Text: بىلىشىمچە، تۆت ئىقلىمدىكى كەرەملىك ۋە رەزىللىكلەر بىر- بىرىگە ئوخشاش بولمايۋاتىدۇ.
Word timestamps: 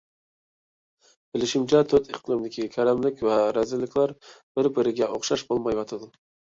بىلىشىمچە، 1.35 1.83
تۆت 1.93 2.09
ئىقلىمدىكى 2.15 2.67
كەرەملىك 2.79 3.23
ۋە 3.29 3.39
رەزىللىكلەر 3.61 4.19
بىر- 4.41 4.73
بىرىگە 4.81 5.13
ئوخشاش 5.15 5.51
بولمايۋاتىدۇ. 5.55 6.17